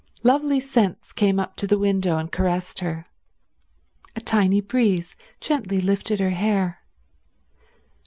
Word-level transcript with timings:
Lovely 0.23 0.59
scents 0.59 1.11
came 1.13 1.39
up 1.39 1.55
to 1.57 1.67
the 1.67 1.77
window 1.77 2.17
and 2.17 2.31
caressed 2.31 2.79
her. 2.79 3.05
A 4.15 4.19
tiny 4.19 4.59
breeze 4.59 5.15
gently 5.39 5.79
lifted 5.79 6.19
her 6.19 6.31
hair. 6.31 6.79